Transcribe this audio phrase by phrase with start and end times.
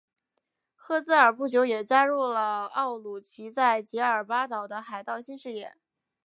[0.73, 5.75] 赫兹尔不久也加入了奥鲁奇在杰尔巴岛的海盗新事业。